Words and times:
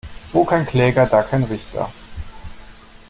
Wo 0.33 0.43
kein 0.45 0.65
Kläger, 0.65 1.05
da 1.05 1.21
kein 1.21 1.43
Richter. 1.43 1.91